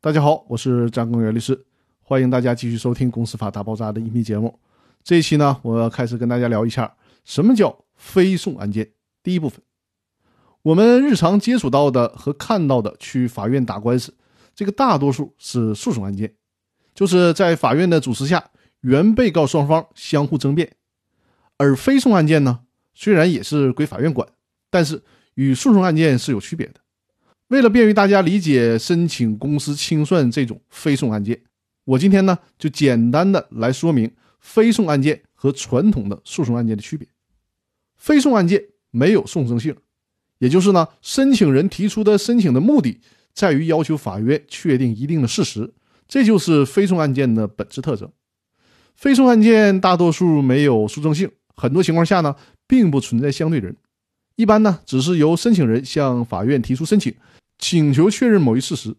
[0.00, 1.66] 大家好，我是张根源律师，
[2.02, 4.56] 欢迎大家继续收听《公司法大爆炸》的音频节目。
[5.02, 8.92] 这一期呢，我要开始跟大家聊一下什么叫非讼案件。
[9.24, 9.60] 第一部分，
[10.62, 14.14] 我们日常接触到的和看到的去法院打官司，
[14.54, 16.32] 这个大多数是诉讼案件，
[16.94, 18.52] 就是在法院的主持下，
[18.82, 20.76] 原被告双方相互争辩。
[21.56, 22.60] 而非讼案件呢，
[22.94, 24.28] 虽然也是归法院管，
[24.70, 25.02] 但是
[25.34, 26.74] 与诉讼案件是有区别的。
[27.48, 31.40] 为了便于大家理解申请公司清算这种非讼案件，
[31.84, 37.08] 我今天呢就简单的来说明非讼案件和传统的诉讼案件的区别。
[37.96, 39.74] 非讼案件没有讼争性，
[40.38, 43.00] 也就是呢，申请人提出的申请的目的
[43.32, 45.72] 在于要求法院确定一定的事实，
[46.06, 48.10] 这就是非讼案件的本质特征。
[48.94, 52.36] 非讼案件大多数没有诉讼性，很多情况下呢，
[52.66, 53.74] 并不存在相对人，
[54.36, 57.14] 一般呢，只是由申请人向法院提出申请。
[57.58, 58.96] 请求确认某一事实，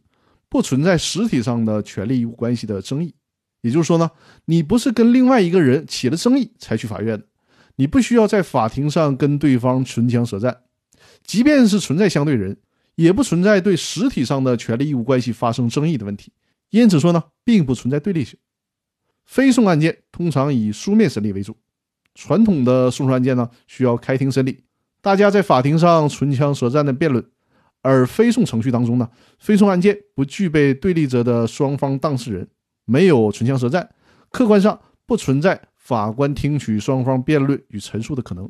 [0.49, 3.15] 不存在实体上的权利义务关系的争议。
[3.61, 4.11] 也就是说呢，
[4.45, 7.25] 你不是跟另外一个人起了争议才去法院的，
[7.75, 10.61] 你不需要在法庭上跟对方唇枪舌战。
[11.23, 12.57] 即便是存在相对人，
[12.95, 16.31] 也不存在对实体上的权利义务关系发生争议的问题。
[16.69, 18.37] 因此说呢，并不存在对立性。
[19.25, 21.55] 非讼案件通常以书面审理为主，
[22.15, 24.63] 传统的诉讼案件呢需要开庭审理，
[25.01, 27.23] 大家在法庭上唇枪舌战的辩论。
[27.81, 32.47] 而非讼程序当中呢，非讼案件不具备对立者的双方当事人，
[32.85, 33.89] 没有唇枪舌战，
[34.31, 38.49] 客观上不存在法官听取双方辩论与陈述的可能。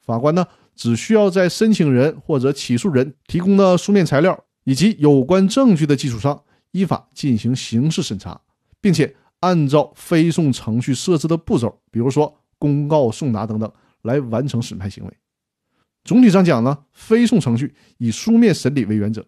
[0.00, 8.40] 法官呢，只需要在申请人或者起诉人提供的书面材料以及有关证据的基础上，依法进行刑事审查，
[8.80, 13.70] 并且按照非讼程序设置的步骤，比如说公告送达等等，
[14.02, 15.12] 来完成审判行为。
[16.04, 19.24] 总体上讲呢，非讼程序以书面审理为原则，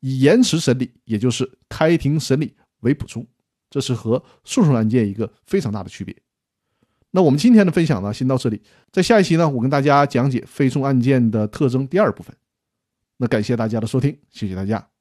[0.00, 3.26] 以延迟审理，也就是开庭审理为补充，
[3.70, 6.14] 这是和诉讼案件一个非常大的区别。
[7.10, 8.60] 那我们今天的分享呢，先到这里，
[8.92, 12.36] 在下一期呢，我跟大家讲解非讼案件的特征第二部分。
[13.16, 14.97] 那感谢大家的收听，谢谢大家。